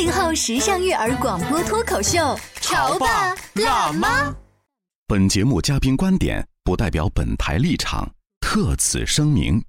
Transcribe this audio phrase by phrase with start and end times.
[0.00, 4.34] 八零后时尚育儿广播脱口秀，潮爸辣妈。
[5.06, 9.62] 本节目嘉宾观点不代表本台立场，特此声明。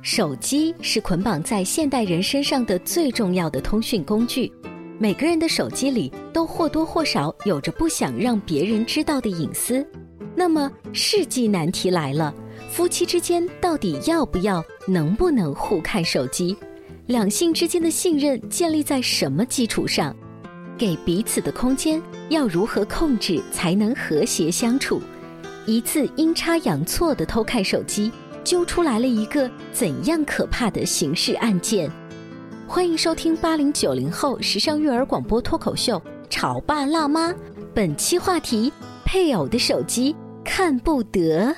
[0.00, 4.52] 手机是捆绑在现代人身上的最重要的通讯工具，
[5.00, 9.84] 每个人的手机里都或多或少有着不想让别人知道的隐私。
[10.36, 12.32] 那么世纪难题来了：
[12.70, 16.56] 夫妻之间到底要不要、能不能互看手机？
[17.12, 20.16] 两性之间的信任建立在什么基础上？
[20.78, 24.98] 给彼此的空间要如何控制才能和谐相处？
[25.66, 28.10] 一次阴差阳错的偷看手机，
[28.42, 31.90] 揪出来了一个怎样可怕的刑事案件？
[32.66, 35.98] 欢迎收听八零九零后时尚育儿广播脱口秀
[36.30, 37.28] 《潮爸辣妈》，
[37.74, 38.72] 本期话题：
[39.04, 41.54] 配偶的手机看不得。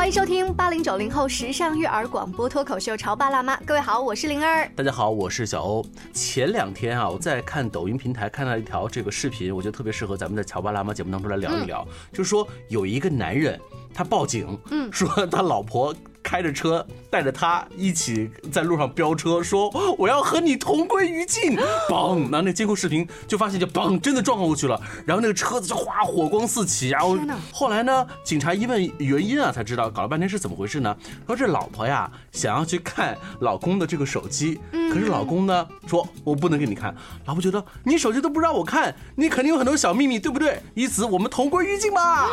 [0.00, 3.54] 欢迎收听八零九零后时尚育儿广播脱口秀《潮爸辣妈》。
[3.66, 4.66] 各位好，我是灵儿。
[4.74, 5.84] 大家好，我是小欧。
[6.14, 11.86] 前两天啊，我在看抖音平台看到一条这个视频，我觉得特别适合咱们在《潮爸辣妈》节目当中来聊一聊。
[12.14, 13.60] 就是说有一个男人，
[13.92, 21.56] 他报警，嗯，说他老婆开着车带着他一起在路上飙车，说我要和你同归于尽。
[21.88, 24.80] 嘣，然后那监控视频就发现就嘣，真的撞过去了。
[25.06, 26.88] 然后那个车子就哗火光四起。
[26.90, 27.18] 然后
[27.52, 30.96] 后来呢，警察一问原因啊，才知道搞了半天是怎么回事呢？
[31.26, 34.60] 说这老婆呀想要去看老公的这个手机，
[34.92, 36.94] 可是老公呢说我不能给你看。
[37.26, 40.60] 老婆觉得你手机都不让我看，你肯定有很多小秘密，对不对？
[40.74, 42.28] 以此我们同归于尽吧。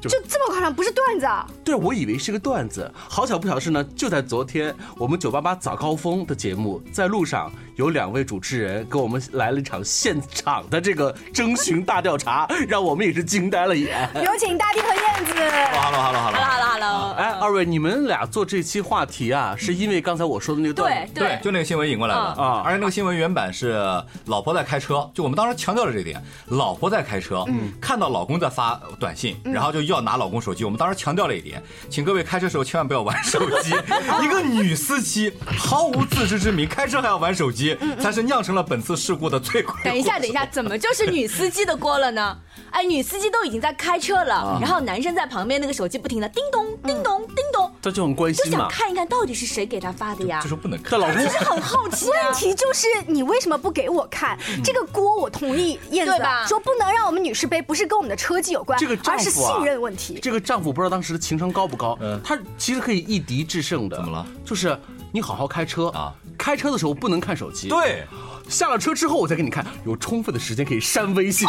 [0.00, 1.46] 就这么夸张，不是段子啊？
[1.64, 2.90] 对，我以为是个段子。
[2.96, 14.08] 好巧不巧是呢，就在昨天，我们九八八早高峰的节目，在路上有两位主持人给我们来了一场现场的这个征询大调查，让我们也是惊呆了眼。
[14.14, 15.34] 有请大地和燕子。
[15.34, 17.12] Hello，Hello，Hello，Hello，Hello。
[17.12, 21.12] 哎，二位，你们俩做这期话题啊，是因为刚才我说的那个段子？
[21.16, 23.78] 对，就那个新闻引过来的啊而且那个新闻原版是
[24.24, 27.44] 老婆在开车，就我们当时强调了这一点，老婆在开车，
[27.78, 30.64] 看到老公在发短信，然后就要拿老公手机。
[30.64, 33.74] 我们当时强调了一点，请各位开车时候千万不要玩手机。
[34.24, 37.65] 一个女司机毫无自知之明，开车还要玩手机，
[38.00, 39.74] 才是酿成了本次事故的罪魁。
[39.82, 42.36] 等一下，等一下，怎么就是女司机的锅了呢？
[42.70, 48.68] 哎，女司机都已经在开车了，然后男生在旁边那个手机不停的叮咚叮咚叮咚，他就很关心就想。
[48.68, 50.48] 看一看到底是谁给他发的呀就？
[50.48, 51.06] 说不能看这。
[51.06, 52.34] 老公其实很好奇啊问。
[52.34, 54.36] 题就是你为什么不给我看？
[54.64, 60.18] 这个锅我同意，燕子对吧说不能让我们女士背，不是跟我们的车技有关，这个丈而是夫啊信任问题。
[60.20, 63.96] 这个丈夫不知道当时的情商高不高，嗯他其实可以一敌制胜的。
[63.96, 64.26] 怎么了？
[64.44, 64.76] 就是
[65.12, 68.04] 你好好开车啊，开车的时候不能看手机。，对，
[68.48, 71.48] 下了车之后我再给你看，有充分的时间可以删微信。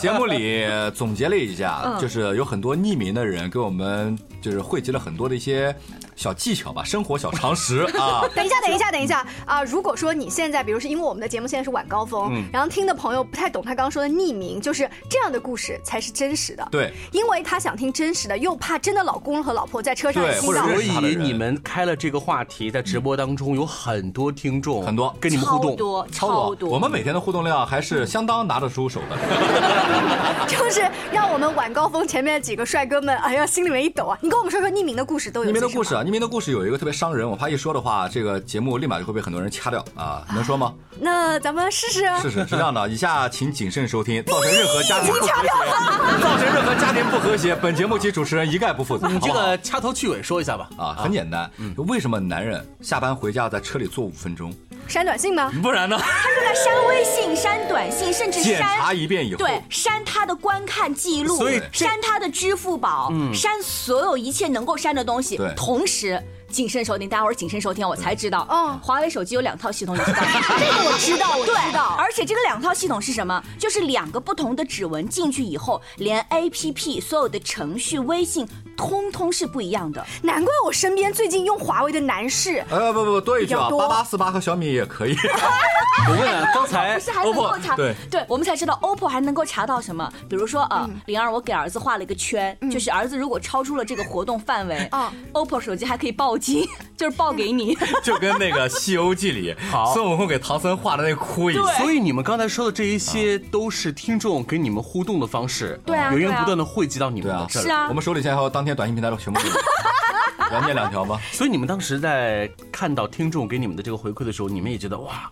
[0.00, 5.74] 节目里总结了一下，就是有很多匿名的人给我们就是汇集了很多的一些
[6.16, 8.22] 小技巧吧，生活小常识 啊。
[8.34, 9.62] 等一下，等一下，等一下啊！
[9.64, 16.66] 如果说你现在，比如是因为我们的节目现在是晚高峰，嗯然后听的朋友不太懂他刚刚说的匿名，就是这样的故事才是真实的。
[16.70, 25.70] 对，因为他想听真实的，又怕真的老公和老婆在车上对或者所以你们开了这个话题，在直播当中有很多听众，很多跟你们互动。
[25.70, 29.16] 超多超超多，我们每天的互动量还是相当拿得出手的。
[30.46, 34.18] 就是让我们晚高峰前面几个帅哥们，哎呀，心里面一抖啊！
[34.20, 40.22] 你跟我们说说匿名的故事都有些什么匿名的故事啊，匿名的故事有一个特别伤人，我怕一说的话，这个节目立马就会被很多人掐掉啊。
[40.34, 40.74] 能说吗？
[41.00, 45.32] 那咱们试试试试是是这样的， 以下请谨慎收听，造成任何家庭不和谐，
[46.20, 49.08] 造成任何家庭不和谐，本节目及主持人一概不负责。
[49.08, 50.68] 你这好不好个掐头去尾说一下吧。
[50.76, 54.52] 啊，很简单，为什么男人下班回家在车里坐五分钟？
[54.86, 55.52] 删短信吗？
[55.62, 55.98] 不然呢？
[55.98, 66.18] 他就在删微信、删短信，甚至检查一遍以后，对删他的观看记录所以，删他的支付宝，删所有一切能够删的东西对，同时
[66.50, 70.28] 谨慎收听，待会儿谨慎收听，我才知道，哦华为手机有两套系统，你知道吗？
[70.58, 71.94] 这个我知道，我知道。
[71.98, 73.44] 而且这个两套系统是什么？
[73.58, 80.06] 就是两个不同的指纹进去以后，连 APP 所有的程序、微信，通通是不一样的。
[80.22, 85.16] 难怪我身边最近用华为的男士，呃不不不，多一句啊，八八四八和小米也可以。
[86.08, 87.76] 我问啊，刚才不是还能够 OPPO 查？
[87.76, 90.10] 对我们才知道 OPPO 还能够查到什么？
[90.28, 96.64] 比如说呃，嗯灵儿，我给儿子画了一个圈，就是儿子如果超出了这个活动范围啊，OPPO 手机还可以报警，
[96.96, 97.76] 就是报给你。
[98.04, 99.54] 就跟那个《西游记》里
[99.92, 101.66] 孙悟空给唐僧画的那个窟一样。
[101.78, 107.62] 所以你们刚才说的这一些都是听众给你们互动的方式，对啊对啊源源不断的汇集到你们这儿。
[107.62, 109.54] 是啊我们手里现在还有当天短信平台都全部给你。
[110.52, 111.20] 要念两条吗？
[111.30, 115.30] 所以你们当时在看到听众给你们的这个回馈的时候，你们也觉得哇，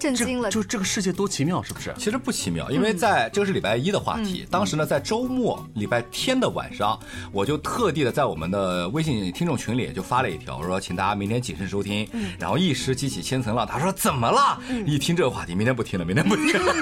[0.00, 0.50] 震惊了。
[0.50, 1.94] 就这个世界多奇妙，是不是？
[1.98, 6.98] 其实不奇妙，因为在这个是礼拜一的话嗯题，当时呢在周末礼拜天的晚上，
[7.30, 13.66] 我就特地的在我们的微信听众群里就发了一条，我说请大家明天谨慎收听，嗯然后一时激起千层浪。
[13.66, 14.58] 他说怎么了？
[14.86, 16.74] 一听这个话题，明天不听了，明天不听了。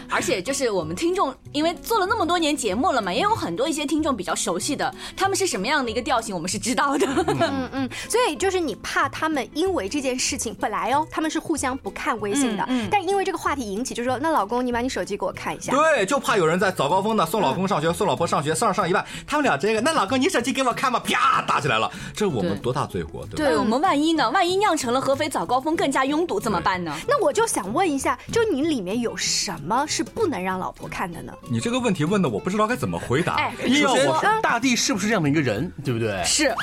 [0.08, 7.06] 而且就是我们听众，因为做了那么多年节目了嘛，也有很多一些听众比较熟悉的，他们是什么样的一个调性，我们是知道的。
[7.26, 15.72] 嗯嗯，所以就是你怕他们因为这件事情，本来哦他们是互相不看微信的，嗯嗯但因为这个话题引起，就说那老公你把你手机给我看一下。
[15.72, 23.36] 对，就怕有人在早高峰呢送老公上学，送老婆上学，上着上一半，他们俩这个，那老公你手机给我看吧，啪打起来了，这我们多大罪过，对吧？
[23.36, 24.30] 对我们万一呢？
[24.30, 26.94] 万一酿成了合肥早高峰更加拥堵怎么办呢？
[27.06, 31.32] 那我就想问一下，就你里面有什么是不能让老婆看的呢？
[31.50, 33.34] 你这个问题问的我不知道该怎么回答。
[33.34, 36.22] 哎首先硬要我，大地是不是这样的一个人，对不对？
[36.24, 36.54] 是，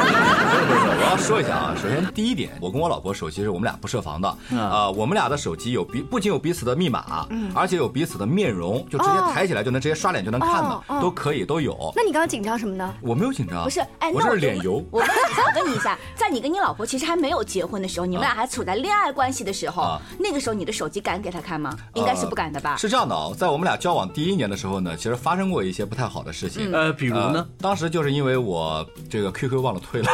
[0.00, 11.92] 我要说一下啊，首先第一点，我跟我老婆手机是我们俩不设防的，啊，我们俩的手机有彼不仅有彼此的密码，而且有彼此的面容，就直接抬起来就能直接刷脸就能看哦哦的，都可以都有。
[11.94, 12.94] 那你刚刚紧张什么呢？
[13.00, 13.80] 我没有紧张，不是？
[13.98, 14.84] 哎，我就这是脸油。
[14.90, 21.76] 我问你一下，我问你一下，在你跟你老婆其实还没有结婚的时候，你们俩还处在恋爱关系的时候啊，那个时候你的手机敢给她看吗？
[21.94, 22.76] 应该是不敢的吧？
[22.76, 26.72] 是这样的啊，在我们俩交往第一年的时候呢，其实发生过一些不太好的事情。
[26.72, 27.48] 呃，比如呢呃？
[27.60, 30.10] 当时就是因为我这个 QQ 忘了退了，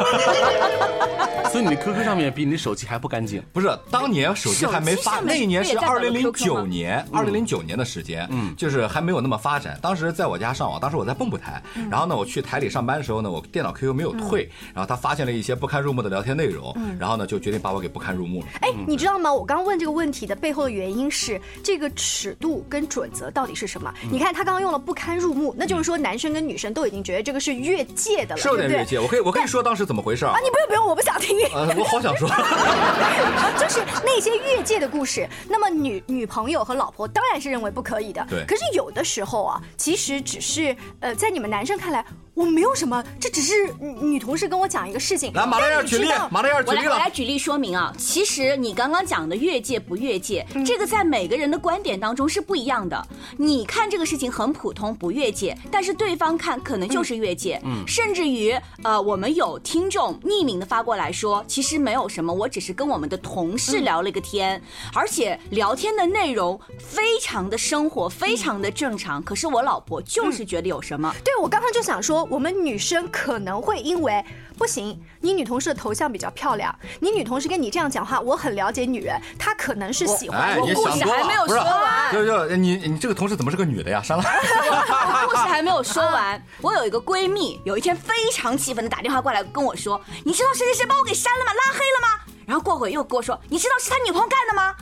[1.51, 3.43] 所以你的 QQ 上面比你的手机还不干净。
[3.53, 9.79] 不是当年手机还没发，那一年是二零零九年，二零零九年的时间，嗯，就是还没有那么发展。
[9.83, 18.47] 当时在我家上网，当时我在蚌埠台，然后呢，我去台里上班的时候呢，我电脑 QQ 没有退，然后他发现了一些不堪入目的聊天内容，然后呢，就决定把我给不堪入目了。
[18.61, 19.33] 哎，你知道吗？
[19.33, 23.93] 我刚问这个问题的背后的原因是，这个尺度跟准则到底是什么？
[24.11, 30.33] 你看他刚刚用了不堪入目，那就是说男生跟女生都已经觉得这个是越界的了，是有点越界，我可以我可以说当时怎么回事啊？
[30.33, 30.39] 啊，？
[30.43, 31.37] 你不用不用，我不想听。
[31.55, 32.29] 呃，我好想说，
[33.59, 38.25] 就是 那些越界的故事，那么女女朋友和老婆当然是认为不可以的。
[38.29, 45.33] 对可是有的时候啊，其实只是呃，在你们男生看来，我没有什么，这只是女女同事跟我讲一个事情。
[45.33, 46.95] 来马上要举例马大燕举我来例了。
[46.95, 53.07] 我来举例说明啊，其实你刚刚讲的越界不越界，嗯这个在每个人的观点当中是不一样的。
[53.37, 64.61] 你看这个事情很普通，不越界，但是对方看可能就是越界，甚至于呃，我们有听众匿名的发过来说，其实没有什么，我只是跟我们的同事聊了一个天，
[64.93, 71.15] 而且聊天的内容非常的生活，非常的正常，可是我老婆就是觉得有什么。
[71.25, 74.25] 对，我刚刚就想说，我们女生可能会因为
[74.57, 80.67] 不行，你女同事的头像比较漂亮，你女同事跟你这样讲话，我很了解女人，她可能是喜欢哎，我。
[80.75, 84.03] 故事还没有说完就就你你这个同事怎么是个女的呀？
[84.03, 84.25] 删了。
[84.25, 91.53] 我故事还没有说完，我有一个闺蜜，有一天非常气愤的打电话过来跟我说：“你知道谁谁谁把我给删了吗？
[91.53, 94.75] 拉黑了吗？”然后过会又跟我说：“你知道是他女朋友干的吗？”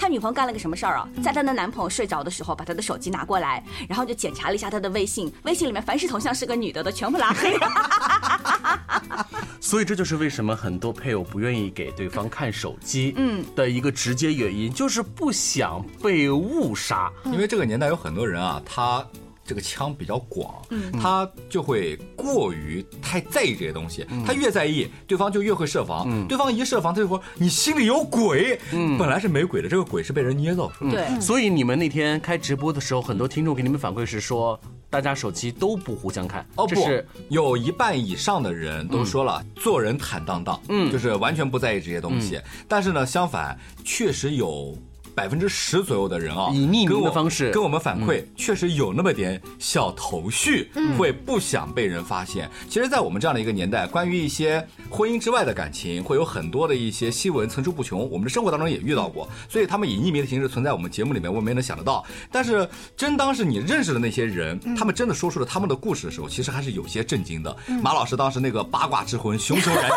[0.00, 1.06] 他女朋友干了个什么事儿啊？
[1.22, 7.68] 在他的男朋友睡着的时候，把他的手机拿过来，然后就检查了一下他的微信，微信里面凡是头像是个女的的全部拉黑了。
[9.60, 17.12] 所以这就是为什么很多配偶不愿意给对方看手机，嗯，的一个直接原因，就是不想被误杀。
[17.26, 19.06] 因为这个年代有很多人啊，他
[19.50, 24.06] 这个腔比较广，嗯他就会过于太在意这些东西。
[24.24, 26.06] 他越在意，对方就越会设防。
[26.28, 28.60] 对方一设防，他就说你心里有鬼。
[28.96, 31.08] 本来是没鬼的，这个鬼是被人捏造出来的。
[31.08, 34.56] 对，所以你们那天开直播的时候，很多听众给你们反馈是说，
[34.88, 36.46] 大家手机都不互相看。
[36.54, 42.40] 哦不是，有一半以上的人都说了，做人坦荡荡，嗯，就是完全不在意这些东西。
[42.68, 44.78] 但是呢，相反，确实有
[45.14, 47.50] 百分之十左右的人啊，以匿名的方式。
[47.50, 52.48] 跟我们反馈，确实有那么点小头绪，会不想被人发现。
[52.68, 62.04] 其实，在我们这样的一个年代，关于一些婚姻之外的感情，会有很多的一些新闻层出不穷，我们的生活当中也遇到过，所以他们以匿名的形式存在我们节目里面，我们也能想得到。
[62.30, 67.56] 但是，真当是你认识的那些人，他们真的说出了他们的故事的时候，其实还是有些震惊的。
[67.82, 69.96] 马老师当时那个八卦之魂熊熊燃起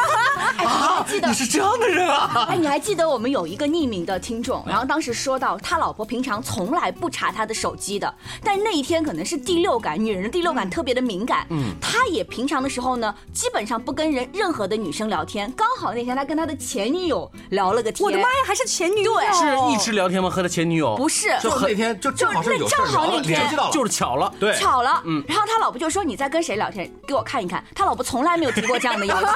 [1.03, 1.27] 啊，记得。
[1.27, 2.48] 你是这样的人啊！
[2.50, 19.24] 哎，你还记得我们有一个匿名的听众，然后当时说到他老婆平常从来不查他的手机的，但那一天可能是第六感，女人的第六感特别的敏感，嗯，他也平常的时候呢，基本上不跟人任何的女生聊天，刚好那天他跟他的前女友聊了个天，我的妈呀，还是前女友，对。
[19.33, 20.29] 是一直聊天吗？
[20.29, 20.95] 和他前女友？
[20.95, 23.39] 不是，就那天就正好是有正好那天。
[23.39, 24.31] 联系到了，就是巧了。
[24.39, 27.63] 对，巧了，嗯，然后他老婆就说你在跟谁聊天，给我看一看。
[27.75, 29.27] 他老婆从来没有提过这样的要求，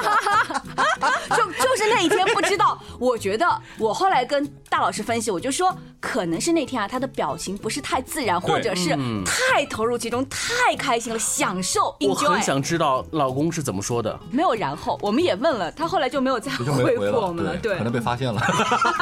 [1.36, 2.78] 就 就是那一天不知道。
[2.98, 3.46] 我觉得
[3.78, 12.40] 我后来跟大老师分析，我就说可能是那天啊，他的表情不是太自然，或者是太投入其中，太开心了，享受我很。
[12.42, 14.18] 想知道老公是怎么说的。
[14.30, 17.56] 没有然后，我们也问了，他后来就没有再回复我们了。
[17.56, 18.40] 对可，能被发现了。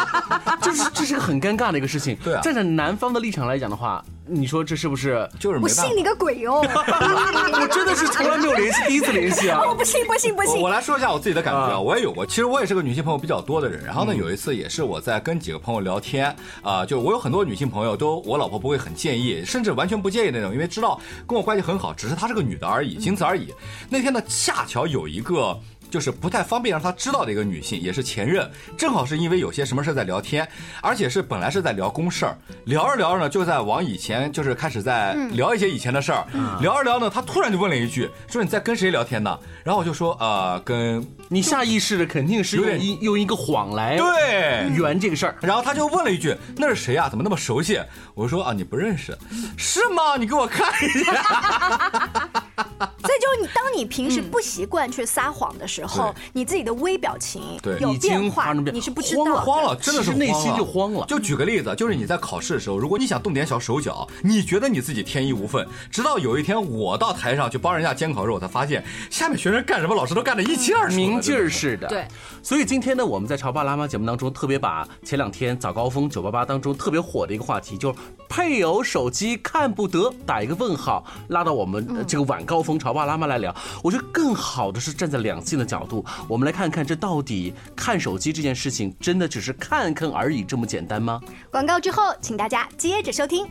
[0.63, 2.17] 这是这是个很尴尬的一个事情。
[2.25, 5.29] 对啊站在男方的立场来讲的话，你说这是不是？
[5.39, 6.07] 就是没办法我信你。
[6.07, 6.63] 个鬼哦！
[6.63, 9.61] 我真的是从来没有联系，第一次联系啊。
[9.67, 10.69] 我 不信，不信，不信我。
[10.69, 12.25] 来说一下我自己的感觉啊，啊我也有过。
[12.25, 13.85] 其实我也是个女性朋友比较多的人。
[13.85, 23.53] 然后呢，有一次也是我在跟几个朋友聊天啊、就我有很多女性朋友都我老婆不会很介意，甚至完全不介意那种，因为知道跟我关系很好，只是她是个女的而已，仅此而已。
[23.91, 25.59] 那天呢，恰巧有一个。
[25.97, 30.47] 就是不太方便让他知道的一个女性，也是前任，正好是因为有些什么事在聊天，
[30.83, 32.37] 而且是本来是在聊公事儿，
[32.67, 36.27] 聊着聊着呢，就在往以前就是开始在聊一些以前的事儿，
[36.61, 39.39] 聊着聊着呢，她突然就问了一句，说你在跟谁聊天呢？
[39.65, 45.35] 然后我就说呃跟你下意识的肯定是用有点一用一个谎来对圆这个事儿。
[45.41, 47.81] 然后他就问了一句：“那是谁呀、怎么那么熟悉？”
[48.15, 49.17] 我说：“啊，你不认识，
[49.57, 50.19] 是吗？
[50.19, 52.43] 你给我看一下。
[53.07, 57.77] 所以就是你，当你平时不习惯去撒谎的时候对，你自己的微表情对。
[57.79, 59.45] 有变化，变你是不知慌了道的。
[59.45, 61.05] 慌了，真的是内心就慌了。
[61.07, 70.97] 就举个例子，就是你在考试的时候，如果你想动点小手脚，你觉得你自己天衣无缝，直到有一天我到台上去帮人家监考的时候，我才发现下面学生干什么，老师都干得一清二楚。
[70.97, 72.07] 明镜似的，对。
[72.43, 77.99] 所以今天呢，我们在《潮爸辣妈》节目当中特别把前两天早高峰九八八当中特别火的一个话题，就是
[78.29, 83.55] 配偶手机看不得，打一个问号，拉到我们呃这个晚高峰《潮爸辣妈》来聊。
[83.83, 91.21] 我觉得更好的是站在两性的角度，我们来看看这到底看手机这件事情真的只是看看而已这么简单吗？
[91.51, 93.47] 广告之后，请大家接着收听。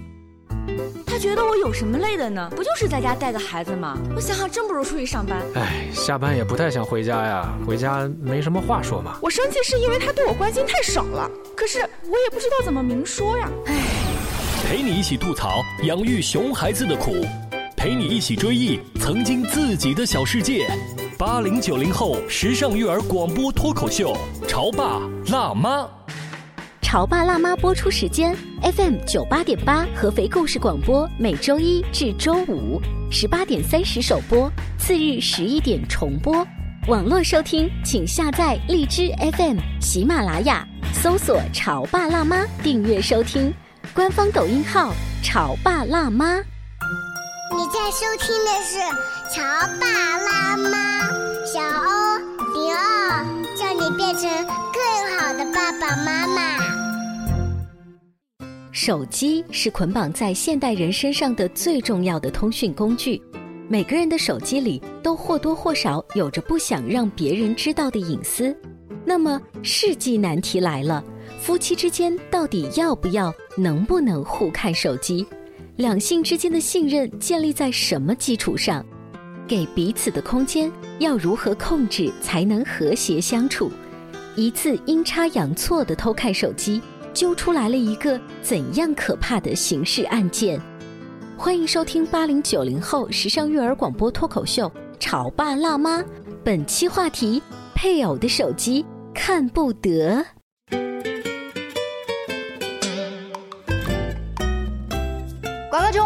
[1.06, 2.52] 他觉得我有什么累的呢？
[2.56, 3.98] 不就是在家带个孩子吗？
[4.16, 5.42] 我想想，真不如出去上班。
[5.56, 9.18] 哎，下班也不太想回家呀，回家没什么话说嘛。
[9.22, 13.50] 我生气是因为他对我关心太少了，可是我也不知道怎么明说呀。
[13.68, 13.74] 哎
[14.68, 17.24] 陪你一起吐槽养育熊孩子的苦，
[17.86, 20.68] 陪你一起追忆曾经自己的小世界。
[21.20, 25.00] 八零九零后时尚育儿广播脱口秀，潮爸
[25.32, 25.88] 辣妈。
[26.82, 28.36] 潮爸辣妈播出时间
[28.76, 36.44] ：FM 九八点八合肥故事广播，每周一至周五十八点三十首播，次日十一点重播。
[36.88, 43.54] 网络收听，请下载荔枝 FM、喜马拉雅，搜索“潮爸辣妈”订阅收听。
[43.94, 46.44] 官方抖音号“潮爸辣妈”。
[47.58, 48.80] 你在收听的是
[49.34, 49.42] 《乔
[49.80, 51.08] 爸拉妈》，
[51.46, 52.18] 小欧
[52.54, 54.30] 零二，叫你变成
[54.74, 56.60] 更好的爸爸妈妈。
[58.74, 63.22] 手机是捆绑在现代人身上的最重要的通讯工具，
[63.70, 68.54] 每个人的手机里都或多或少有着不想让别人知道的隐私。
[69.06, 71.02] 那么世纪难题来了：
[71.40, 75.26] 夫妻之间到底要不要、能不能互看手机？
[75.78, 78.86] 两性之间的信任建立在什么基础上？
[79.46, 83.70] 给彼此的空间要如何控制才能和谐相处？
[84.36, 86.82] 一次阴差阳错的偷看手机。
[87.14, 90.60] 揪出来了一个怎样可怕的刑事案件？
[91.38, 94.68] 欢迎收听八零九零后时尚育儿广播脱口秀
[95.00, 96.02] 《潮爸辣妈》，
[96.44, 97.42] 本期话题：
[97.74, 100.26] 配偶的手机看不得。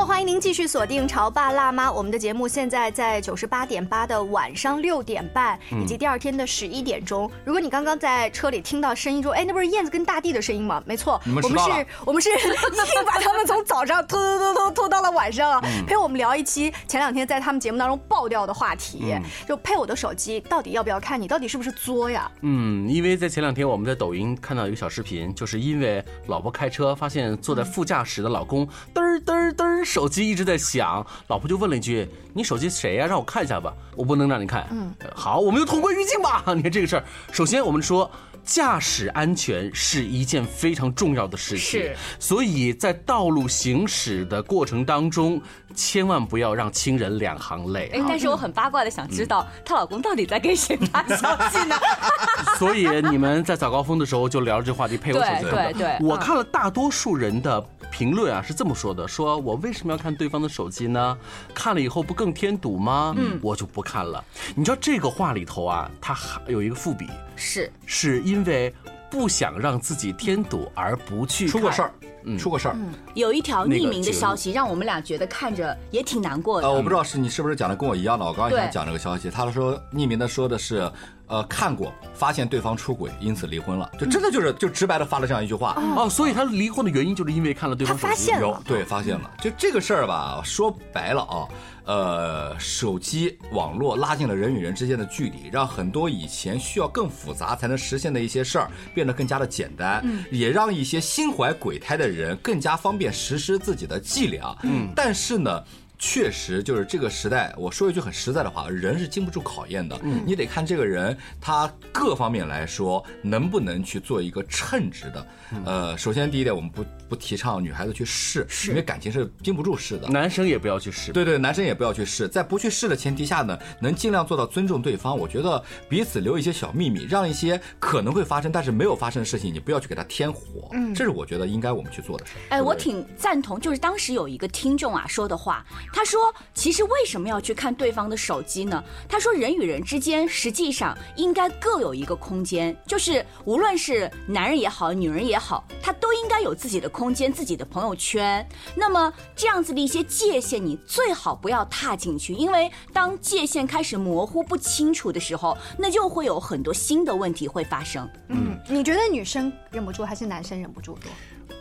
[0.10, 7.32] 欢欢迎您继续锁定《潮爸辣妈》，我们的节目现在在九十八点八的晚上六点半，以及第二天的十一点钟。
[7.46, 10.84] 如果你刚刚在车里听到声音说，哎，那不是燕子跟大地的声音吗？
[10.86, 19.16] 没错，们我们是，我们是硬把他们从早上拖拖拖拖拖到了晚上啊，陪我们聊一期前两天在他们节目当中爆掉的话题，
[19.48, 21.22] 就配我的手机到底要不要看？
[21.22, 22.30] 你到底是不是作呀？
[22.42, 34.68] 嗯，因为在前两天我们在抖音看到一个小视频，就是因为老婆开车发现坐在副驾驶的老公嘚儿嘚儿嘚儿手手机一直在响，老婆就问了一句：“你手机谁呀、让我看一下吧。”我不能让你看。
[34.72, 36.44] 嗯，好，我们就同归于尽吧。
[36.56, 38.10] 你看这个事儿，首先我们说。
[38.42, 45.40] 驾驶安全是一件非常重要的事情，是所以在道路行驶的过程当中，
[45.76, 47.92] 千万不要让亲人两行泪。
[47.94, 51.76] 哎，但是我很八卦的想知道，她老公到底在给谁发消息呢？
[52.58, 61.18] 所以你们在早高峰的时候就聊这话题，配我手机对对对我嗯看了大多数人的评论啊，是这么说的：说我为什么要看对方的手机呢？
[61.54, 63.16] 看了以后不更添堵吗？
[63.18, 64.22] 嗯，我就不看了。
[64.54, 67.08] 你知道这个话里头啊，它还有一个伏笔，
[67.38, 67.72] 是。
[67.86, 68.76] 是因为
[69.10, 71.94] 不想让自己添堵而不去出过事儿，
[72.38, 72.76] 出过事儿。
[72.76, 72.94] 嗯。
[73.14, 76.68] 有一条匿名的那个消息，让我们俩觉得看着也挺难过的。
[76.68, 80.92] 呃，我不知道是你是不是讲的跟我一样的，我刚刚也想讲这个消息，他说匿名的说的是，
[81.30, 85.76] 呃，看过，发现对方出轨，因此离婚了，就真的就是就直白的发了这样一句话。
[85.96, 88.32] 哦，所以他离婚的原因就是因为看了对方手机。
[88.32, 91.48] 有对发现了，就这个事儿吧，说白了啊，
[91.86, 104.58] 呃，手机网络拉近了人与人之间的距离，让很多以前需要更复杂才能实现的一些事儿变得更加的简单，也让一些心怀鬼胎的人更加方便实施自己的伎俩。
[104.64, 105.64] 嗯，但是呢。
[106.00, 110.00] 确实，就是这个时代，我说一句很实在的话，人是经不住考验的。
[110.26, 115.28] 你得看这个人他各方面来说能不能去做一个称职的。
[115.66, 120.08] 呃，首先第一点，我们不不提倡女孩子去试，因为感情是经不住试的。
[120.08, 121.12] 男生也不要去试。
[121.12, 125.18] 对对，男生也不要去试，在不去试的前提下呢，能尽量做到尊重对方。
[125.18, 130.70] 我觉得彼此留一些小秘密，让一些可能会发生但是没有发生的事情，你不要去给它添火。
[130.74, 132.34] 嗯，这是我觉得应该我们去做的事。
[132.50, 138.84] 哎，我挺赞同，就是当时有一个听众啊说的话，他说，其实为什么要去看对方的手机呢？
[139.08, 148.46] 他说，人与人之间实际上应该各有一个空间，就是无论是男人也好，女人也好，他都应该有自己的空间、自己的朋友圈。
[148.76, 158.10] 那么这样子的一些界限，你最好不要踏进去，因为当界限开始模糊不清楚的时候，那就会有很多新的问题会发生。
[158.28, 161.12] 嗯，你觉得女生忍不住还是男生忍不住多？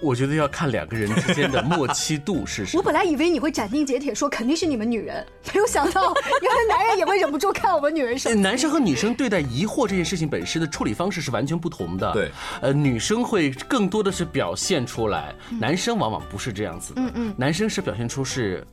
[0.00, 2.78] 我觉得要看两个人之间的默契度是什么。
[2.80, 8.42] 我本来以为你会斩钉截铁说肯定是你们女人，没有想到原来男人也会忍不住看我们女人手呃机。
[8.42, 12.12] 男生和女生对待疑惑这件事情本身的处理方式是完全不同的。
[12.12, 12.30] 对，
[12.61, 17.02] 呃，女生会更多的是表现出来，男生往往不是这样子的。
[17.02, 18.64] 嗯嗯男生是表现出是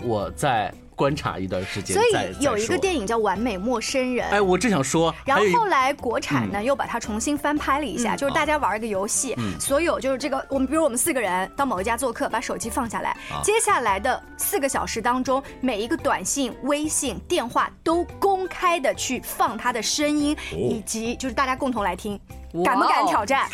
[0.00, 22.20] 我在观察一段时间，所以有一个电影，叫《完美陌生人》，哎，我正想说，然后后来国产呢又把它重新翻拍了一下，就是大家玩一个游戏，所有就是这个我们比如我们四个人到某一家做客，把手机放下来，接下来的四个小时当中，每一个短信、微信、电话都公开的去放他的声音，以及就是大家共同来听。
[22.62, 23.48] 敢不敢挑战？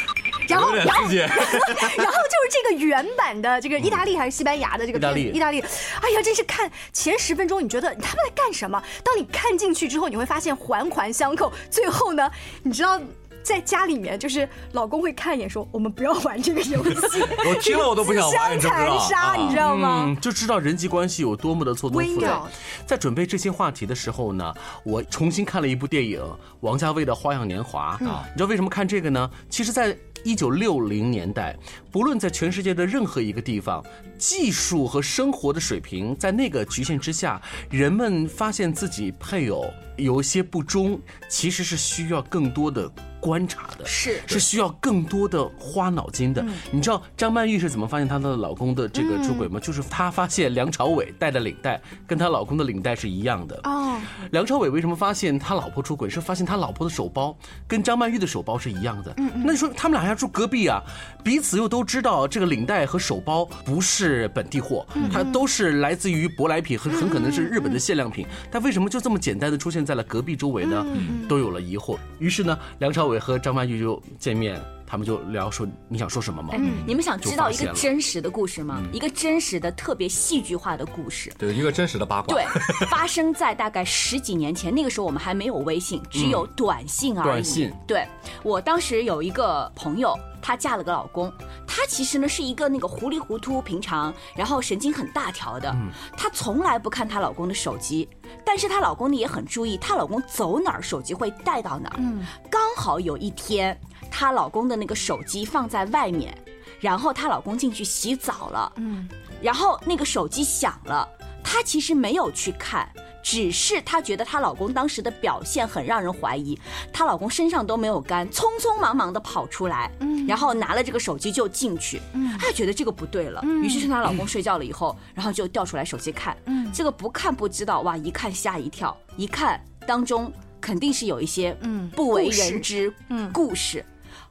[0.48, 5.22] 然后，然后， 然后就是这个原版的这个意大利还是西班牙的这个意大利。
[5.22, 8.83] 片意大利，哎呀，真是看前十分钟，你觉得他们在干什么？
[9.05, 11.53] 当你看进去之后，你会发现环环相扣。
[11.71, 12.31] 最后呢，
[12.62, 13.01] 你知道。
[13.41, 17.23] 在家里面，就是老公会看一眼说：“我们不要玩这个游戏。
[17.49, 18.75] ”我听了我都不想玩， 你知道？
[18.75, 20.05] 自相残杀，啊你知道吗？
[20.07, 22.49] 嗯，就知道人际关系有多么的错综复杂微妙。
[22.85, 26.23] 在准备这些话题的时候呢，我重新看了一部电影，
[26.61, 28.23] 王家卫的《花样年华》啊。
[28.27, 29.31] 你知道为什么看这个呢？
[29.49, 31.57] 其实，在一九六零年代，
[31.90, 33.85] 不论在全世界的任何一个地方，
[34.18, 39.64] 技术和生活的水平在那个局限之下，人们发现自己配偶
[39.96, 43.85] 有一些不忠，其实是需要更多的观察的。
[43.87, 46.44] 是是需要更多的花脑筋的。
[46.70, 49.61] 你知道张曼玉是怎么发现她的老公的这个出轨吗？
[49.61, 53.61] 就是她发现梁朝伟戴的领带跟她老公的领带是一样的。
[53.64, 53.98] 哦，
[54.31, 56.09] 梁朝伟为什么发现他老婆出轨？
[56.09, 59.12] 是发现他老婆的手包跟张曼玉的手包是一样的。
[59.18, 60.83] 嗯那你说他们俩要住隔壁啊，
[61.22, 68.26] 彼此又都知道这个领带和手包不是本地货，它都是来自于舶来品，很很可能是日本的限量品。
[68.50, 70.87] 但为什么就这么简单的出现在了隔壁周围呢？
[71.28, 71.98] 都有了疑惑。
[72.18, 74.78] 于是呢，梁朝伟和张曼玉就见面。
[74.88, 76.55] 他们就聊说你想说什么吗？
[76.55, 78.83] 嗯，你们想知道一个真实的故事吗？
[78.90, 81.31] 一个真实的、特别戏剧化的故事。
[81.37, 82.35] 对，一个真实的八卦。
[82.35, 82.44] 对，
[82.88, 87.24] 发生在大概十几年前，那个时候我们还没有微信，只有短信而已。
[87.24, 88.07] 短信对
[88.42, 91.31] 我当时有一个朋友，她嫁了个老公，
[91.66, 95.77] 她其实呢是一个那个糊里糊涂、平常，然后神经很大条的，
[96.16, 98.09] 她从来不看她老公的手机，
[98.42, 101.96] 但是她老公呢也很注意，她老公走哪儿手机会带到哪儿。
[101.98, 103.79] 嗯，刚好有一天，
[104.11, 106.37] 她老公的那个手机放在外面，
[106.81, 109.09] 然后她老公进去洗澡了，嗯，
[109.40, 111.09] 然后那个手机响了，
[111.42, 112.88] 她其实没有去看。
[113.21, 116.59] 只是她觉得她老公当时的表现很让人怀疑，
[116.90, 131.90] 她老公身上都没有干，匆匆忙忙的跑出来，嗯，然后拿了这个手机就进去，嗯，她觉得这个不对了，于是趁她老公睡觉了以后，然后就调出来手机看，嗯，这个不看不知道，哇，一看吓一跳，一看当中肯定是有一些嗯。
[131.90, 133.31] 不为人知嗯。
[133.31, 133.85] 故事。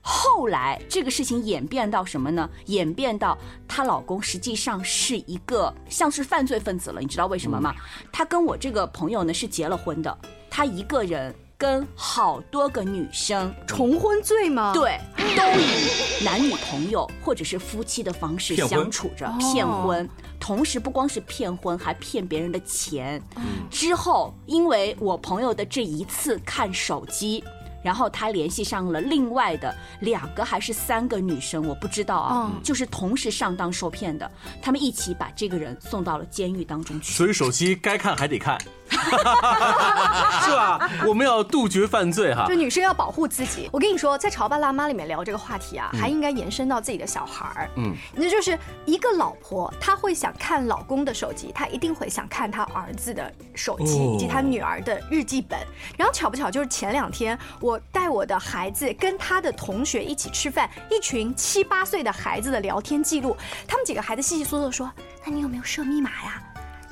[0.10, 2.50] 后来这个事情演变到什么呢？
[2.68, 7.76] 演变到她老公实际上是一个像是犯罪分子了，你知道为什么吗？
[8.10, 10.18] 她跟我这个朋友呢是结了婚的，
[10.50, 14.72] 她一个人跟好多个女生重婚罪吗？
[14.74, 20.10] 对，都以男女朋友或者是夫妻的方式相处着，骗婚。
[20.40, 23.22] 同时不光是骗婚，还骗别人的钱。
[23.70, 27.44] 之后，因为我朋友的这一次看手机。
[27.82, 34.30] 然后他联系上了另外的两个还是三个女生，我不知道啊，就是同时上当受骗的，
[34.62, 37.14] 他们一起把这个人送到了监狱当中去。
[37.14, 38.58] 所以手机该看还得看，
[40.44, 40.90] 是吧？
[41.06, 42.58] 我们要杜绝犯罪哈就。
[42.58, 43.70] 女生要保护自己。
[43.72, 47.70] 我跟你说，在《潮爸辣妈》里面聊这个话题啊，还应该延伸到自己的小孩儿。
[47.76, 55.60] 嗯，那就是一个老婆，她会想看老公的手机，她一定会想看她儿子的手机、哦以及她女儿的日记本。
[55.96, 64.92] 然后巧不巧，就是前两天我带我的孩子跟他的同学一起吃饭，一群七八岁的孩子的聊天记录，他们几个孩子细细嗦嗦说
[65.24, 66.42] ：“那你有没有设密码呀？”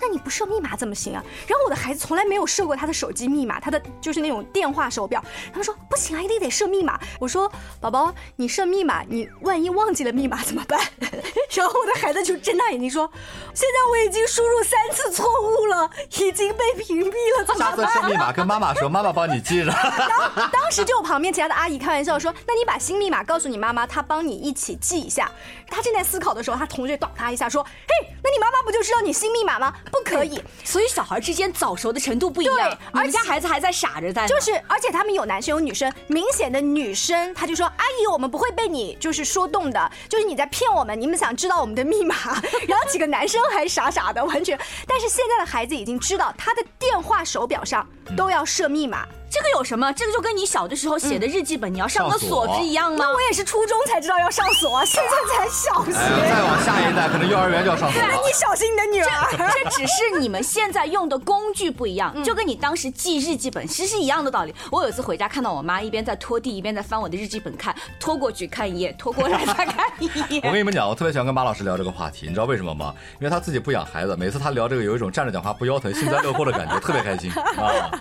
[0.05, 1.23] 那你不设密码怎么行啊？
[1.47, 5.23] 然后我的孩子从来没有设过他的手机密码，他的就是那种电话手表。
[5.51, 6.99] 他们说不行啊，一定得设密码。
[7.19, 10.79] 我说宝宝，你设密码，你万一忘记了密码怎么办？
[11.55, 13.09] 然后我的孩子就睁大眼睛说，
[13.55, 15.89] 现在我已经输入三次错误了，
[16.19, 17.99] 已经被屏蔽了，怎么办下次？
[17.99, 19.71] 设密码跟妈妈说，妈妈帮你记着。
[19.71, 25.31] 然后当时就我旁边其他的阿姨开玩笑说：“那你把新密码告诉你妈妈，她帮你一起记一下。”
[25.67, 29.73] 他正在思考的时候，他同学倒她一下说：“嘿，那你妈妈不就知道你新密码吗？
[29.95, 30.41] 不可以。
[30.63, 42.15] 所以小孩之间早熟的程度不一样对，而且孩子还在傻着在呢，就是，而且他们有男生有女生，明显的女生，她就说：“阿姨，我们不会被你就是说动的，就是你在骗我们，你们想知道我们的密码。
[42.67, 44.59] ”然后几个男生还傻傻的，完全。
[44.87, 49.05] 但是现在的孩子已经知道，他的电话手表上都要设密码。
[49.35, 49.91] 这个有什么？
[49.91, 53.11] 这个就跟你小的时候写的日记本，你要上个锁锁是一样吗那？
[53.11, 55.91] 我也是初中才知道要上锁， 现在才小学。
[55.91, 58.21] 哎，再往下一代，可能幼儿园就要上锁那了。
[58.25, 59.07] 你小心你的女儿。
[59.35, 64.55] 这只是你们现在用的工具不一样，就跟你当时记日记本其实是一样的道理。
[64.71, 70.51] 我有一次回家看到我妈一边在拖地，一边在翻我的日记本看，拖过去看一页，拖过来再看一页我。
[70.51, 72.93] 跟你们讲，我特别喜欢跟马老师聊这个话题，你知道为什么吗？
[73.19, 77.91] 因为他自己不养孩子，每次他聊这个有一种站着讲话不腰疼、幸灾乐祸的感觉，特别开心啊。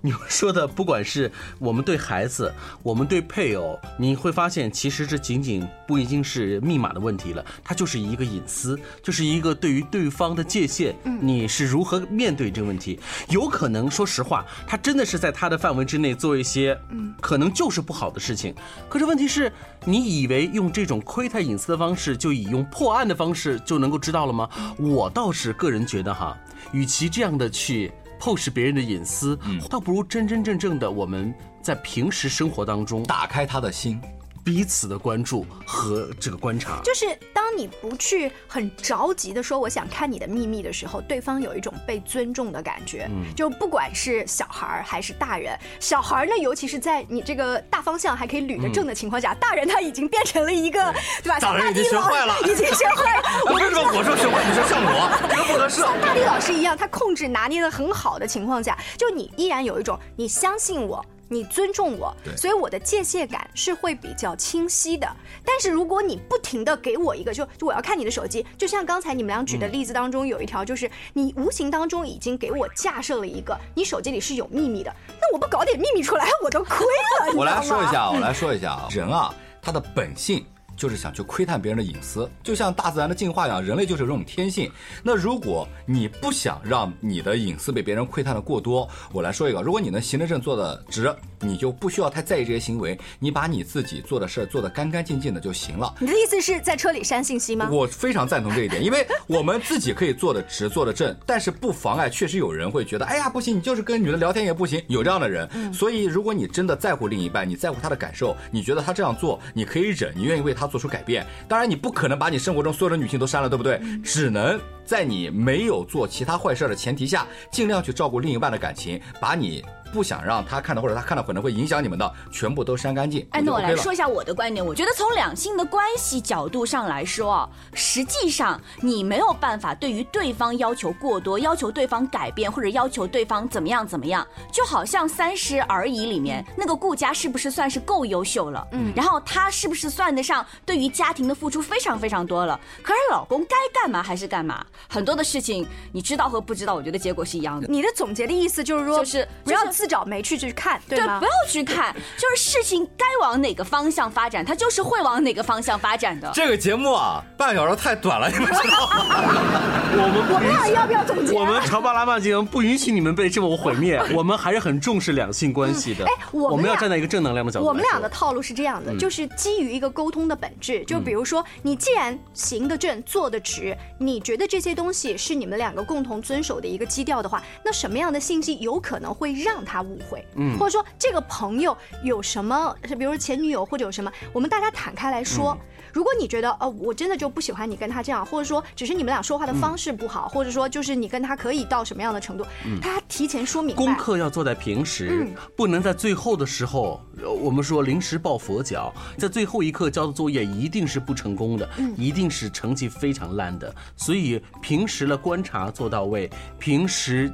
[0.00, 12.98] 你们说的，不管是我们对孩子，我们对配偶，你会发现，其实这仅仅不一定是密码的问题了，它就是一个隐私，就是一个对于对方的界限，你是如何面对这个问题？
[13.28, 16.78] 有可能，说实话，他真的是在他的范围之内做一些，
[17.20, 18.54] 可能就是不好的事情。
[18.88, 19.52] 可是问题是，
[19.84, 24.48] 你以为用这种窥探隐私的方式，就以用破案的方式就能够知道了吗？
[24.78, 26.36] 我倒是个人觉得哈，
[26.72, 27.92] 与其这样的去。
[28.18, 29.38] 透视别人的隐私，
[29.70, 34.00] 倒不如真真正正的我们在平时生活当中打开他的心，
[34.48, 36.80] 彼此的关注和这个观察。
[36.82, 43.06] 就是当你不去很着急的说我想看你的秘密的时候，对方有一种被尊重的感觉。
[43.10, 50.80] 嗯就不管是小孩儿还是大人，小孩儿呢，尤其是在你这个大方向还可以捋得正的情况下，大人他已经变成了一个，
[51.22, 51.38] 对吧？
[51.38, 53.28] 大人已经学坏了已经学坏了。
[53.28, 55.82] 啊为什么我说学坏，你说像我，这个不合适。
[55.82, 61.04] 像大力老师一样，他控制拿捏的很好的情况下，就你依然有一种你相信我。
[61.28, 65.06] 你尊重我，所以我的界限感是会比较清晰的。
[65.44, 77.32] 但是如果你不停的给我一个，就就我要看你的手机，就像刚才你们俩举的例子当中有一条，就是你无形当中已经给我架设了一个，你手机里是有秘密的，那我不搞点秘密出来，我都亏了。
[77.34, 80.44] 我来说一下，我来说一下啊，人啊，他的本性
[80.78, 84.70] 就是想去窥探别人的隐私，就像大自然的进化一样，人类就是有这种天性。
[85.02, 95.92] 那如果你不想让你的隐私被别人窥探的过多，我来说一个，如果你能行得正坐得直，你就不需要太在意这些行为，你把你自己做的事儿做得干干净净的就行了。
[95.98, 97.68] 你的意思是在车里删信息吗？
[97.72, 105.48] 我非常赞同这一点，因为我们自己可以做的直、做的正，但是不妨碍，确实有人会觉得，哎呀，不行，你就是跟女的聊天也不行，有这样的人。
[105.72, 111.26] 所以，如果你真的在乎另一半，你在乎他的感受，你觉得他这样做你可以忍，你愿意为他做出改变。
[111.48, 113.80] 当然，你不可能把你生活中所有的女性都删了，对不对？
[114.04, 119.64] 只能在你没有做其他坏事的前提下，尽量去照顾另一半的感情，把你。
[119.92, 123.26] 不想让他看到，或者他看到可能会影响你们的，全部都删干净。
[123.30, 124.64] 哎，那我来说一下我的观点。
[124.64, 134.26] 我觉得从两性的关系角度上来说啊，实际上你没有办法对于对方要求过多，要求对方改变，或者要求对方怎么样怎么样。
[134.52, 138.66] 就好像《三十而已》里面那个顾佳是不是算是够优秀了？
[138.72, 142.58] 嗯，然后他是不是算得上对于家庭的付出非常非常多了？
[142.82, 147.66] 可是老公该干嘛还是干嘛，很多的事情你知道和不知道，我觉得结果是一样的。
[147.68, 151.20] 你的总结的意思就是说，就是不要就是自找没趣去看，对吗？
[151.20, 156.28] 不要去看， 就是事情该往哪个方向发展，它就是会往哪个方向发展的。
[156.34, 159.06] 这个节目啊，半小时太短了，你们知道吗？
[160.00, 166.04] 我们我们俩要不要总结啊我们潮爸辣妈节目不允许你们被这么毁灭， 我们还是很重视两性关系的。
[166.04, 167.66] 哎我们们要站在一个正能量的角度。
[167.66, 180.26] 我们俩的套路是这样的，嗯就是基于一个沟通的本质，就比如说，你既然行得正，坐得直，你觉得这些东西是你们两个共同遵守的一个基调的话，那什么样的信息有可能会让他误会？
[180.36, 185.56] 嗯或者说这个朋友有什么，比如说前女友或者有什么，我们大家坦开来说。
[185.98, 193.82] 如果你觉得哦我真的就不喜欢你跟他这样，或者说只是你们俩说话的方式不好，或者说就是你跟他可以到什么样的程度，嗯他提前说明白。
[193.82, 203.74] 功课要做在平时，嗯不能在最后的时候，呃我们说临时抱佛脚，在最后一刻交的作业一定是不成功的，嗯一定是成绩非常烂的。
[203.96, 206.30] 所以平时的观察做到位，
[206.60, 207.28] 平时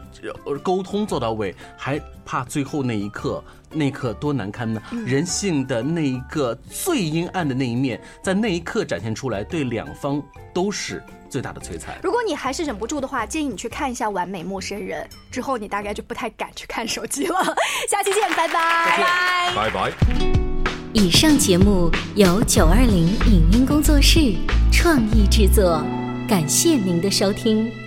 [0.46, 3.44] 呃沟通做到位，还怕最后那一刻。
[3.74, 4.80] 那一刻多难堪呢！
[4.92, 11.96] 嗯人性的那一个最阴暗的那一面，在那一刻展现出来，对两方都是最大的摧残。
[12.02, 17.36] 如果你还是忍不住的话，建议你去看一下《完美陌生人》，之后你大概就不太敢去看手机了。
[17.90, 19.54] 下期见，拜拜，拜拜。
[19.54, 19.92] 拜拜。
[20.92, 24.34] 以上节目由九二零影音工作室
[24.72, 25.82] 创意制作，
[26.28, 27.83] 感谢您的收听。